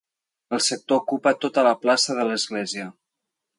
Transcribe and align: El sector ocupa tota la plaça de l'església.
El 0.57 0.63
sector 0.67 1.01
ocupa 1.01 1.35
tota 1.45 1.65
la 1.69 1.75
plaça 1.83 2.17
de 2.21 2.27
l'església. 2.31 2.91